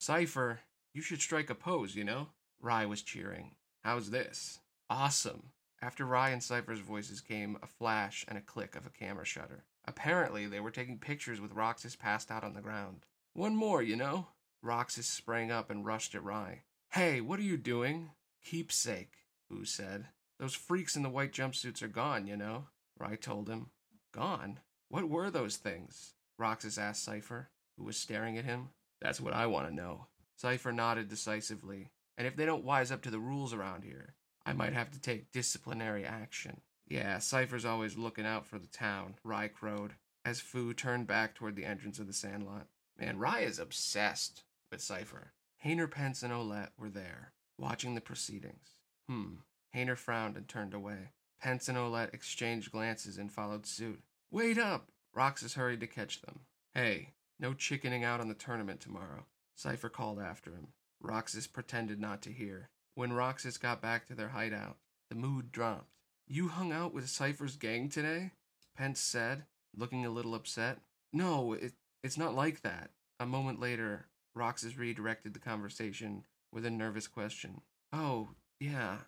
Seifer, 0.00 0.58
you 0.94 1.02
should 1.02 1.20
strike 1.20 1.50
a 1.50 1.54
pose, 1.54 1.96
you 1.96 2.04
know? 2.04 2.28
Rai 2.60 2.86
was 2.86 3.02
cheering. 3.02 3.56
How's 3.82 4.10
this? 4.10 4.60
Awesome. 4.88 5.50
After 5.82 6.04
Rai 6.04 6.32
and 6.32 6.40
Seifer's 6.40 6.80
voices 6.80 7.20
came 7.20 7.58
a 7.62 7.66
flash 7.66 8.24
and 8.28 8.38
a 8.38 8.40
click 8.40 8.76
of 8.76 8.86
a 8.86 8.90
camera 8.90 9.24
shutter. 9.24 9.64
Apparently, 9.84 10.46
they 10.46 10.60
were 10.60 10.70
taking 10.70 10.98
pictures 10.98 11.40
with 11.40 11.52
Roxas 11.52 11.96
passed 11.96 12.30
out 12.30 12.44
on 12.44 12.54
the 12.54 12.60
ground. 12.60 13.04
One 13.34 13.56
more, 13.56 13.82
you 13.82 13.96
know? 13.96 14.28
Roxas 14.66 15.06
sprang 15.06 15.52
up 15.52 15.70
and 15.70 15.86
rushed 15.86 16.16
at 16.16 16.24
Rai. 16.24 16.62
Hey, 16.90 17.20
what 17.20 17.38
are 17.38 17.44
you 17.44 17.56
doing? 17.56 18.10
Keepsake, 18.44 19.14
Fuu 19.48 19.64
said. 19.64 20.06
Those 20.40 20.54
freaks 20.54 20.96
in 20.96 21.04
the 21.04 21.08
white 21.08 21.32
jumpsuits 21.32 21.82
are 21.82 21.88
gone, 21.88 22.26
you 22.26 22.36
know? 22.36 22.66
Rai 22.98 23.16
told 23.16 23.48
him. 23.48 23.70
Gone? 24.12 24.58
What 24.88 25.08
were 25.08 25.30
those 25.30 25.56
things? 25.56 26.14
Roxas 26.36 26.78
asked 26.78 27.06
Seifer, 27.06 27.46
who 27.76 27.84
was 27.84 27.96
staring 27.96 28.36
at 28.38 28.44
him. 28.44 28.70
That's 29.00 29.20
what 29.20 29.34
I 29.34 29.46
want 29.46 29.68
to 29.68 29.74
know. 29.74 30.08
Seifer 30.42 30.74
nodded 30.74 31.08
decisively. 31.08 31.90
And 32.18 32.26
if 32.26 32.34
they 32.34 32.44
don't 32.44 32.64
wise 32.64 32.90
up 32.90 33.02
to 33.02 33.10
the 33.10 33.20
rules 33.20 33.54
around 33.54 33.84
here, 33.84 34.14
I 34.44 34.52
might 34.52 34.72
have 34.72 34.90
to 34.90 35.00
take 35.00 35.30
disciplinary 35.30 36.04
action. 36.04 36.60
Yeah, 36.88 37.18
Seifer's 37.18 37.64
always 37.64 37.96
looking 37.96 38.26
out 38.26 38.46
for 38.46 38.58
the 38.58 38.66
town, 38.66 39.14
Rai 39.22 39.48
crowed, 39.48 39.92
as 40.24 40.40
Fuu 40.40 40.76
turned 40.76 41.06
back 41.06 41.36
toward 41.36 41.54
the 41.54 41.64
entrance 41.64 42.00
of 42.00 42.08
the 42.08 42.12
sandlot. 42.12 42.66
Man, 42.98 43.18
Rai 43.18 43.44
is 43.44 43.58
obsessed 43.58 44.42
with 44.70 44.80
Seifer. 44.80 45.28
Hayner, 45.64 45.90
Pence, 45.90 46.22
and 46.22 46.32
Olette 46.32 46.70
were 46.78 46.90
there, 46.90 47.32
watching 47.58 47.94
the 47.94 48.00
proceedings. 48.00 48.76
Hmm. 49.08 49.36
Hayner 49.74 49.96
frowned 49.96 50.36
and 50.36 50.48
turned 50.48 50.74
away. 50.74 51.12
Pence 51.40 51.68
and 51.68 51.76
Olette 51.76 52.14
exchanged 52.14 52.72
glances 52.72 53.18
and 53.18 53.30
followed 53.30 53.66
suit. 53.66 54.02
Wait 54.30 54.58
up! 54.58 54.88
Roxas 55.14 55.54
hurried 55.54 55.80
to 55.80 55.86
catch 55.86 56.20
them. 56.20 56.40
Hey, 56.74 57.10
no 57.38 57.54
chickening 57.54 58.04
out 58.04 58.20
on 58.20 58.28
the 58.28 58.34
tournament 58.34 58.80
tomorrow. 58.80 59.24
Seifer 59.56 59.90
called 59.90 60.18
after 60.18 60.50
him. 60.50 60.68
Roxas 61.00 61.46
pretended 61.46 62.00
not 62.00 62.22
to 62.22 62.32
hear. 62.32 62.68
When 62.94 63.12
Roxas 63.12 63.58
got 63.58 63.82
back 63.82 64.06
to 64.06 64.14
their 64.14 64.30
hideout, 64.30 64.76
the 65.08 65.16
mood 65.16 65.52
dropped. 65.52 65.90
You 66.26 66.48
hung 66.48 66.72
out 66.72 66.92
with 66.92 67.06
Seifer's 67.06 67.56
gang 67.56 67.88
today? 67.88 68.32
Pence 68.76 69.00
said, 69.00 69.44
looking 69.76 70.04
a 70.04 70.10
little 70.10 70.34
upset. 70.34 70.78
No, 71.12 71.52
it, 71.52 71.72
it's 72.02 72.18
not 72.18 72.34
like 72.34 72.62
that. 72.62 72.90
A 73.20 73.26
moment 73.26 73.60
later, 73.60 74.06
Roxas 74.36 74.76
redirected 74.76 75.32
the 75.32 75.40
conversation 75.40 76.24
with 76.52 76.66
a 76.66 76.70
nervous 76.70 77.08
question. 77.08 77.62
Oh, 77.92 78.28
yeah. 78.60 78.98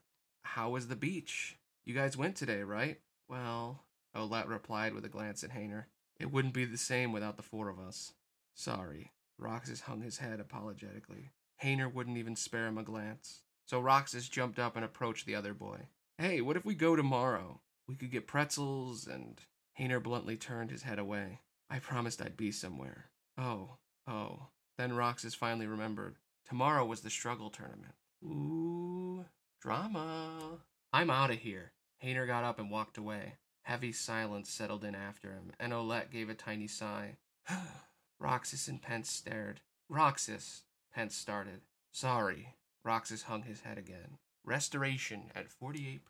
How 0.42 0.70
was 0.70 0.88
the 0.88 0.96
beach? 0.96 1.58
You 1.84 1.94
guys 1.94 2.16
went 2.16 2.34
today, 2.34 2.62
right? 2.62 2.98
Well, 3.28 3.84
Olette 4.16 4.48
replied 4.48 4.94
with 4.94 5.04
a 5.04 5.10
glance 5.10 5.44
at 5.44 5.50
Hayner. 5.50 5.84
It 6.18 6.32
wouldn't 6.32 6.54
be 6.54 6.64
the 6.64 6.78
same 6.78 7.12
without 7.12 7.36
the 7.36 7.42
four 7.42 7.68
of 7.68 7.78
us. 7.78 8.14
Sorry. 8.54 9.12
Roxas 9.38 9.82
hung 9.82 10.00
his 10.00 10.18
head 10.18 10.40
apologetically. 10.40 11.30
Hayner 11.62 11.92
wouldn't 11.92 12.16
even 12.16 12.34
spare 12.34 12.66
him 12.66 12.78
a 12.78 12.82
glance. 12.82 13.42
So 13.66 13.80
Roxas 13.80 14.30
jumped 14.30 14.58
up 14.58 14.76
and 14.76 14.84
approached 14.84 15.26
the 15.26 15.34
other 15.34 15.52
boy. 15.52 15.88
Hey, 16.16 16.40
what 16.40 16.56
if 16.56 16.64
we 16.64 16.74
go 16.74 16.96
tomorrow? 16.96 17.60
We 17.86 17.96
could 17.96 18.10
get 18.10 18.26
pretzels 18.26 19.06
and. 19.06 19.38
Hayner 19.78 20.02
bluntly 20.02 20.36
turned 20.36 20.70
his 20.70 20.82
head 20.82 20.98
away. 20.98 21.40
I 21.68 21.78
promised 21.78 22.22
I'd 22.22 22.36
be 22.36 22.50
somewhere. 22.50 23.10
Oh, 23.36 23.76
oh. 24.08 24.48
Then 24.78 24.94
Roxas 24.94 25.34
finally 25.34 25.66
remembered. 25.66 26.16
Tomorrow 26.48 26.86
was 26.86 27.00
the 27.00 27.10
struggle 27.10 27.50
tournament. 27.50 27.94
Ooh, 28.24 29.26
drama. 29.60 30.60
I'm 30.92 31.10
out 31.10 31.32
of 31.32 31.38
here. 31.38 31.72
Hayner 32.02 32.28
got 32.28 32.44
up 32.44 32.60
and 32.60 32.70
walked 32.70 32.96
away. 32.96 33.34
Heavy 33.62 33.90
silence 33.90 34.50
settled 34.50 34.84
in 34.84 34.94
after 34.94 35.32
him, 35.32 35.52
and 35.58 35.72
Olette 35.72 36.12
gave 36.12 36.30
a 36.30 36.34
tiny 36.34 36.68
sigh. 36.68 37.16
Roxas 38.20 38.68
and 38.68 38.80
Pence 38.80 39.10
stared. 39.10 39.60
Roxas, 39.90 40.62
Pence 40.94 41.16
started. 41.16 41.62
Sorry. 41.92 42.54
Roxas 42.84 43.24
hung 43.24 43.42
his 43.42 43.62
head 43.62 43.78
again. 43.78 44.18
Restoration 44.44 45.24
at 45.34 45.48
48%. 45.50 46.00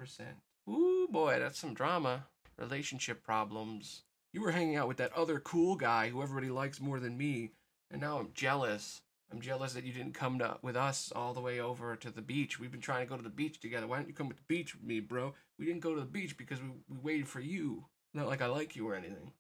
Ooh, 0.69 1.09
boy, 1.11 1.39
that's 1.39 1.59
some 1.59 1.75
drama. 1.75 2.27
Relationship 2.59 3.25
problems. 3.25 4.03
You 4.33 4.43
were 4.43 4.53
hanging 4.53 4.77
out 4.77 4.89
with 4.89 4.99
that 4.99 5.15
other 5.15 5.41
cool 5.41 5.75
guy 5.75 6.11
who 6.11 6.23
everybody 6.23 6.51
likes 6.51 6.81
more 6.81 7.01
than 7.01 7.17
me, 7.17 7.53
and 7.91 8.01
now 8.01 8.19
I'm 8.19 8.31
jealous. 8.35 9.01
I'm 9.31 9.41
jealous 9.41 9.75
that 9.75 9.85
you 9.85 9.93
didn't 9.93 10.15
come 10.15 10.39
to, 10.39 10.59
with 10.63 10.77
us 10.77 11.13
all 11.15 11.35
the 11.35 11.41
way 11.41 11.61
over 11.61 11.97
to 11.97 12.11
the 12.11 12.23
beach. 12.23 12.59
We've 12.59 12.71
been 12.71 12.81
trying 12.81 13.05
to 13.05 13.11
go 13.11 13.17
to 13.17 13.23
the 13.23 13.29
beach 13.29 13.61
together. 13.61 13.87
Why 13.87 13.97
don't 13.97 14.09
you 14.09 14.15
come 14.15 14.31
to 14.31 14.37
the 14.37 14.43
beach 14.49 14.75
with 14.75 14.85
me, 14.85 15.01
bro? 15.01 15.35
We 15.59 15.67
didn't 15.67 15.83
go 15.83 15.95
to 15.95 16.01
the 16.01 16.07
beach 16.07 16.37
because 16.39 16.61
we, 16.63 16.69
we 16.89 16.97
waited 17.03 17.29
for 17.29 17.41
you. 17.41 17.85
Not 18.15 18.27
like 18.27 18.41
I 18.41 18.47
like 18.47 18.75
you 18.75 18.89
or 18.89 18.95
anything. 18.95 19.33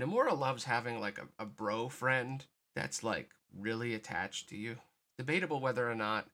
Namora 0.00 0.38
loves 0.38 0.64
having 0.64 0.98
like 0.98 1.18
a, 1.18 1.42
a 1.42 1.46
bro 1.46 1.88
friend 1.88 2.44
that's 2.74 3.04
like 3.04 3.30
really 3.56 3.94
attached 3.94 4.48
to 4.48 4.56
you. 4.56 4.76
Debatable 5.18 5.60
whether 5.60 5.88
or 5.88 5.94
not 5.94 6.26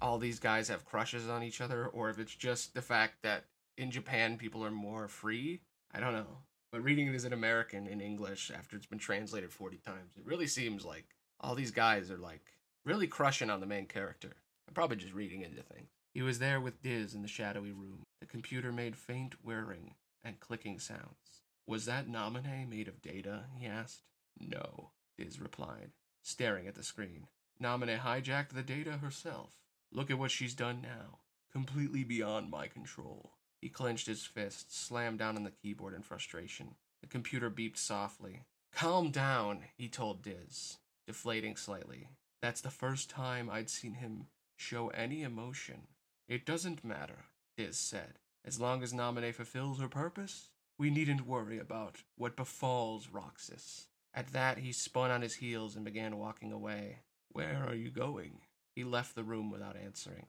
all 0.00 0.18
these 0.18 0.38
guys 0.38 0.68
have 0.68 0.84
crushes 0.84 1.28
on 1.28 1.42
each 1.42 1.60
other 1.60 1.86
or 1.86 2.10
if 2.10 2.18
it's 2.18 2.34
just 2.34 2.74
the 2.74 2.82
fact 2.82 3.22
that 3.22 3.44
in 3.76 3.90
Japan 3.90 4.36
people 4.36 4.64
are 4.64 4.70
more 4.70 5.08
free. 5.08 5.60
I 5.92 6.00
don't 6.00 6.14
know. 6.14 6.38
But 6.72 6.82
reading 6.82 7.06
it 7.06 7.14
as 7.14 7.24
an 7.24 7.34
American 7.34 7.86
in 7.86 8.00
English 8.00 8.50
after 8.50 8.76
it's 8.76 8.86
been 8.86 8.98
translated 8.98 9.52
40 9.52 9.76
times, 9.76 10.16
it 10.16 10.24
really 10.24 10.46
seems 10.46 10.86
like 10.86 11.04
all 11.38 11.54
these 11.54 11.70
guys 11.70 12.10
are 12.10 12.16
like 12.16 12.54
really 12.86 13.06
crushing 13.06 13.50
on 13.50 13.60
the 13.60 13.66
main 13.66 13.84
character. 13.84 14.36
I'm 14.66 14.72
probably 14.72 14.96
just 14.96 15.12
reading 15.12 15.42
into 15.42 15.62
things. 15.62 15.90
He 16.14 16.22
was 16.22 16.38
there 16.38 16.62
with 16.62 16.82
Diz 16.82 17.14
in 17.14 17.20
the 17.20 17.28
shadowy 17.28 17.72
room. 17.72 18.04
The 18.20 18.26
computer 18.26 18.72
made 18.72 18.96
faint 18.96 19.34
whirring 19.44 19.96
and 20.24 20.40
clicking 20.40 20.78
sounds. 20.78 21.42
Was 21.66 21.84
that 21.84 22.08
Naminé 22.08 22.66
made 22.66 22.88
of 22.88 23.02
data? 23.02 23.44
he 23.58 23.66
asked. 23.66 24.02
No, 24.40 24.92
Diz 25.18 25.40
replied, 25.40 25.90
staring 26.22 26.66
at 26.66 26.74
the 26.74 26.82
screen. 26.82 27.26
Naminé 27.62 27.98
hijacked 27.98 28.54
the 28.54 28.62
data 28.62 28.92
herself. 28.92 29.58
Look 29.92 30.10
at 30.10 30.18
what 30.18 30.30
she's 30.30 30.54
done 30.54 30.80
now. 30.80 31.18
Completely 31.52 32.02
beyond 32.02 32.50
my 32.50 32.66
control. 32.66 33.32
He 33.62 33.68
clenched 33.68 34.08
his 34.08 34.26
fist, 34.26 34.76
slammed 34.76 35.20
down 35.20 35.36
on 35.36 35.44
the 35.44 35.52
keyboard 35.52 35.94
in 35.94 36.02
frustration. 36.02 36.74
The 37.00 37.06
computer 37.06 37.48
beeped 37.48 37.78
softly. 37.78 38.42
Calm 38.74 39.10
down, 39.12 39.60
he 39.76 39.88
told 39.88 40.22
Diz, 40.22 40.78
deflating 41.06 41.56
slightly. 41.56 42.08
That's 42.42 42.60
the 42.60 42.70
first 42.70 43.08
time 43.08 43.48
I'd 43.48 43.70
seen 43.70 43.94
him 43.94 44.26
show 44.56 44.88
any 44.88 45.22
emotion. 45.22 45.86
It 46.28 46.44
doesn't 46.44 46.84
matter, 46.84 47.26
Diz 47.56 47.78
said. 47.78 48.18
As 48.44 48.58
long 48.58 48.82
as 48.82 48.92
Naminé 48.92 49.32
fulfills 49.32 49.78
her 49.80 49.88
purpose, 49.88 50.48
we 50.76 50.90
needn't 50.90 51.26
worry 51.26 51.60
about 51.60 52.02
what 52.16 52.36
befalls 52.36 53.08
Roxas. 53.12 53.86
At 54.12 54.32
that, 54.32 54.58
he 54.58 54.72
spun 54.72 55.12
on 55.12 55.22
his 55.22 55.36
heels 55.36 55.76
and 55.76 55.84
began 55.84 56.18
walking 56.18 56.50
away. 56.50 56.98
Where 57.30 57.64
are 57.64 57.74
you 57.74 57.90
going? 57.90 58.40
He 58.74 58.82
left 58.82 59.14
the 59.14 59.22
room 59.22 59.50
without 59.50 59.76
answering. 59.76 60.26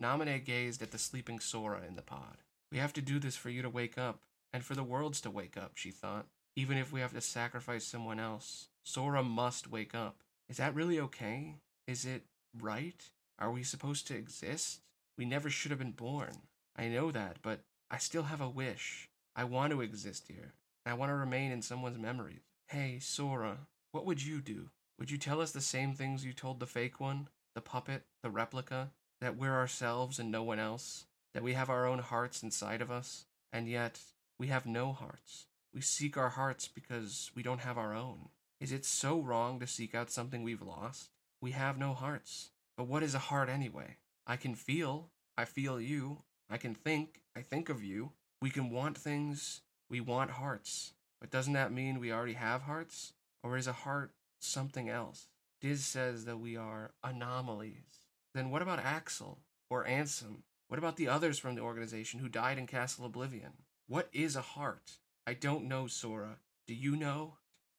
Naminé 0.00 0.44
gazed 0.44 0.82
at 0.82 0.90
the 0.90 0.98
sleeping 0.98 1.40
Sora 1.40 1.80
in 1.88 1.96
the 1.96 2.02
pod. 2.02 2.36
We 2.70 2.78
have 2.78 2.92
to 2.94 3.00
do 3.00 3.18
this 3.18 3.36
for 3.36 3.50
you 3.50 3.62
to 3.62 3.70
wake 3.70 3.96
up, 3.96 4.20
and 4.52 4.64
for 4.64 4.74
the 4.74 4.84
worlds 4.84 5.20
to 5.22 5.30
wake 5.30 5.56
up, 5.56 5.72
she 5.74 5.90
thought. 5.90 6.26
Even 6.56 6.78
if 6.78 6.92
we 6.92 7.00
have 7.00 7.12
to 7.12 7.20
sacrifice 7.20 7.84
someone 7.84 8.18
else, 8.18 8.68
Sora 8.82 9.22
must 9.22 9.70
wake 9.70 9.94
up. 9.94 10.16
Is 10.48 10.56
that 10.56 10.74
really 10.74 10.98
okay? 11.00 11.56
Is 11.86 12.04
it 12.04 12.22
right? 12.58 13.10
Are 13.38 13.50
we 13.50 13.62
supposed 13.62 14.06
to 14.08 14.16
exist? 14.16 14.80
We 15.18 15.24
never 15.24 15.50
should 15.50 15.70
have 15.70 15.78
been 15.78 15.92
born. 15.92 16.42
I 16.76 16.88
know 16.88 17.10
that, 17.10 17.38
but 17.42 17.60
I 17.90 17.98
still 17.98 18.24
have 18.24 18.40
a 18.40 18.48
wish. 18.48 19.08
I 19.34 19.44
want 19.44 19.72
to 19.72 19.80
exist 19.80 20.24
here. 20.28 20.54
I 20.84 20.94
want 20.94 21.10
to 21.10 21.16
remain 21.16 21.52
in 21.52 21.62
someone's 21.62 21.98
memories. 21.98 22.40
Hey, 22.68 22.98
Sora, 23.00 23.58
what 23.92 24.06
would 24.06 24.24
you 24.24 24.40
do? 24.40 24.70
Would 24.98 25.10
you 25.10 25.18
tell 25.18 25.40
us 25.40 25.52
the 25.52 25.60
same 25.60 25.94
things 25.94 26.24
you 26.24 26.32
told 26.32 26.58
the 26.58 26.66
fake 26.66 27.00
one, 27.00 27.28
the 27.54 27.60
puppet, 27.60 28.04
the 28.22 28.30
replica? 28.30 28.90
That 29.20 29.36
we're 29.36 29.54
ourselves 29.54 30.18
and 30.18 30.30
no 30.30 30.42
one 30.42 30.58
else? 30.58 31.06
That 31.36 31.42
we 31.42 31.52
have 31.52 31.68
our 31.68 31.84
own 31.84 31.98
hearts 31.98 32.42
inside 32.42 32.80
of 32.80 32.90
us? 32.90 33.26
And 33.52 33.68
yet, 33.68 34.00
we 34.38 34.46
have 34.46 34.64
no 34.64 34.94
hearts. 34.94 35.48
We 35.74 35.82
seek 35.82 36.16
our 36.16 36.30
hearts 36.30 36.66
because 36.66 37.30
we 37.34 37.42
don't 37.42 37.60
have 37.60 37.76
our 37.76 37.92
own. 37.92 38.30
Is 38.58 38.72
it 38.72 38.86
so 38.86 39.20
wrong 39.20 39.60
to 39.60 39.66
seek 39.66 39.94
out 39.94 40.10
something 40.10 40.42
we've 40.42 40.62
lost? 40.62 41.10
We 41.42 41.50
have 41.50 41.76
no 41.76 41.92
hearts. 41.92 42.52
But 42.74 42.86
what 42.86 43.02
is 43.02 43.14
a 43.14 43.18
heart 43.18 43.50
anyway? 43.50 43.98
I 44.26 44.36
can 44.36 44.54
feel. 44.54 45.10
I 45.36 45.44
feel 45.44 45.78
you. 45.78 46.22
I 46.48 46.56
can 46.56 46.74
think. 46.74 47.20
I 47.36 47.42
think 47.42 47.68
of 47.68 47.84
you. 47.84 48.12
We 48.40 48.48
can 48.48 48.70
want 48.70 48.96
things. 48.96 49.60
We 49.90 50.00
want 50.00 50.30
hearts. 50.30 50.94
But 51.20 51.30
doesn't 51.30 51.52
that 51.52 51.70
mean 51.70 52.00
we 52.00 52.12
already 52.12 52.32
have 52.32 52.62
hearts? 52.62 53.12
Or 53.42 53.58
is 53.58 53.66
a 53.66 53.74
heart 53.74 54.12
something 54.40 54.88
else? 54.88 55.28
Diz 55.60 55.84
says 55.84 56.24
that 56.24 56.40
we 56.40 56.56
are 56.56 56.92
anomalies. 57.04 58.06
Then 58.32 58.48
what 58.48 58.62
about 58.62 58.78
Axel? 58.78 59.40
Or 59.68 59.84
Ansem? 59.84 60.36
What 60.68 60.78
about 60.78 60.96
the 60.96 61.08
others 61.08 61.38
from 61.38 61.54
the 61.54 61.60
organization 61.60 62.18
who 62.18 62.28
died 62.28 62.58
in 62.58 62.66
Castle 62.66 63.06
Oblivion? 63.06 63.52
What 63.86 64.08
is 64.12 64.34
a 64.34 64.40
heart? 64.40 64.98
I 65.24 65.34
don't 65.34 65.68
know, 65.68 65.86
Sora. 65.86 66.38
Do 66.66 66.74
you 66.74 66.96
know? 66.96 67.34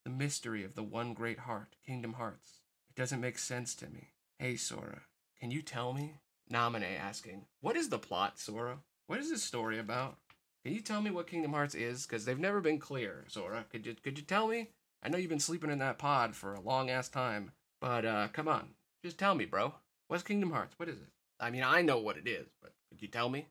The 0.06 0.10
mystery 0.10 0.64
of 0.64 0.76
the 0.76 0.84
one 0.84 1.14
great 1.14 1.40
heart, 1.40 1.76
Kingdom 1.86 2.14
Hearts. 2.14 2.62
It 2.90 2.96
doesn't 2.96 3.20
make 3.20 3.38
sense 3.38 3.76
to 3.76 3.90
me. 3.90 4.12
Hey, 4.40 4.56
Sora, 4.56 5.02
can 5.38 5.52
you 5.52 5.62
tell 5.62 5.92
me? 5.92 6.22
Naminé 6.50 6.98
asking, 6.98 7.48
What 7.60 7.76
is 7.76 7.90
the 7.90 8.00
plot, 8.00 8.40
Sora? 8.40 8.80
What 9.08 9.20
is 9.20 9.30
this 9.30 9.44
story 9.44 9.80
about? 9.80 10.18
Can 10.64 10.74
you 10.74 10.80
tell 10.80 11.02
me 11.02 11.12
what 11.12 11.28
Kingdom 11.28 11.52
Hearts 11.52 11.76
is? 11.76 12.06
Because 12.06 12.24
they've 12.24 12.40
never 12.40 12.62
been 12.62 12.80
clear, 12.80 13.26
Sora. 13.28 13.66
Could 13.70 13.86
you 13.86 13.96
could 14.02 14.18
you 14.18 14.24
tell 14.24 14.48
me? 14.48 14.70
I 15.04 15.10
know 15.10 15.18
you've 15.18 15.30
been 15.30 15.40
sleeping 15.40 15.72
in 15.72 15.80
that 15.80 15.98
pod 15.98 16.36
for 16.36 16.54
a 16.54 16.62
long 16.62 16.90
ass 16.90 17.10
time, 17.10 17.52
but 17.82 18.06
uh, 18.06 18.30
come 18.32 18.48
on, 18.48 18.70
just 19.04 19.18
tell 19.20 19.36
me, 19.36 19.46
bro. 19.46 19.76
What's 20.08 20.24
Kingdom 20.24 20.52
Hearts? 20.52 20.74
What 20.78 20.90
is 20.90 20.98
it? 20.98 21.10
I 21.40 21.52
mean, 21.52 21.64
I 21.64 21.82
know 21.82 22.00
what 22.00 22.18
it 22.18 22.28
is, 22.28 22.48
but 22.62 22.74
could 22.90 23.02
you 23.02 23.08
tell 23.08 23.30
me? 23.30 23.48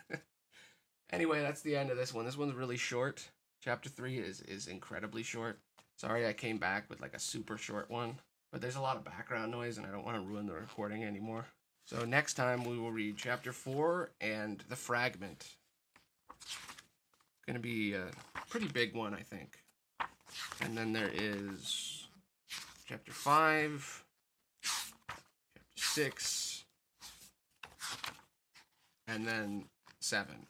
anyway, 1.12 1.40
that's 1.40 1.62
the 1.62 1.76
end 1.76 1.90
of 1.90 1.96
this 1.96 2.12
one. 2.12 2.24
This 2.24 2.36
one's 2.36 2.54
really 2.54 2.76
short. 2.76 3.28
Chapter 3.62 3.88
three 3.88 4.18
is 4.18 4.40
is 4.42 4.66
incredibly 4.66 5.22
short. 5.22 5.58
Sorry, 5.96 6.26
I 6.26 6.32
came 6.32 6.58
back 6.58 6.88
with 6.88 7.00
like 7.00 7.14
a 7.14 7.20
super 7.20 7.58
short 7.58 7.90
one, 7.90 8.18
but 8.50 8.60
there's 8.60 8.76
a 8.76 8.80
lot 8.80 8.96
of 8.96 9.04
background 9.04 9.52
noise, 9.52 9.76
and 9.76 9.86
I 9.86 9.90
don't 9.90 10.04
want 10.04 10.16
to 10.16 10.22
ruin 10.22 10.46
the 10.46 10.54
recording 10.54 11.04
anymore. 11.04 11.46
So 11.84 12.04
next 12.04 12.34
time 12.34 12.64
we 12.64 12.78
will 12.78 12.92
read 12.92 13.16
chapter 13.16 13.52
four 13.52 14.10
and 14.20 14.62
the 14.68 14.76
fragment. 14.76 15.56
Going 17.46 17.54
to 17.54 17.60
be 17.60 17.94
a 17.94 18.06
pretty 18.48 18.68
big 18.68 18.94
one, 18.94 19.12
I 19.12 19.22
think. 19.22 19.58
And 20.60 20.76
then 20.76 20.92
there 20.92 21.10
is 21.12 22.06
chapter 22.86 23.12
five, 23.12 24.04
chapter 24.62 25.76
six, 25.76 26.49
and 29.10 29.26
then 29.26 29.64
seven. 30.00 30.46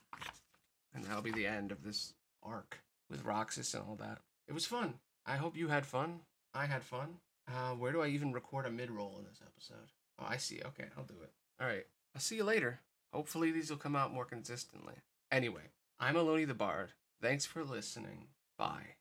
And 0.94 1.04
that'll 1.04 1.22
be 1.22 1.30
the 1.30 1.46
end 1.46 1.72
of 1.72 1.82
this 1.82 2.14
arc 2.42 2.80
with 3.08 3.24
Roxas 3.24 3.74
and 3.74 3.84
all 3.88 3.96
that. 3.96 4.18
It 4.48 4.54
was 4.54 4.66
fun. 4.66 4.94
I 5.26 5.36
hope 5.36 5.56
you 5.56 5.68
had 5.68 5.86
fun. 5.86 6.20
I 6.54 6.66
had 6.66 6.82
fun. 6.82 7.16
Uh, 7.48 7.74
where 7.74 7.92
do 7.92 8.02
I 8.02 8.08
even 8.08 8.32
record 8.32 8.66
a 8.66 8.70
mid 8.70 8.90
roll 8.90 9.16
in 9.18 9.24
this 9.24 9.40
episode? 9.44 9.88
Oh, 10.18 10.26
I 10.28 10.36
see. 10.36 10.60
Okay, 10.64 10.88
I'll 10.96 11.04
do 11.04 11.14
it. 11.22 11.30
All 11.60 11.66
right. 11.66 11.86
I'll 12.14 12.20
see 12.20 12.36
you 12.36 12.44
later. 12.44 12.80
Hopefully, 13.12 13.50
these 13.50 13.70
will 13.70 13.76
come 13.76 13.96
out 13.96 14.12
more 14.12 14.24
consistently. 14.24 14.94
Anyway, 15.30 15.70
I'm 15.98 16.16
Aloni 16.16 16.46
the 16.46 16.54
Bard. 16.54 16.92
Thanks 17.20 17.46
for 17.46 17.64
listening. 17.64 18.28
Bye. 18.58 18.99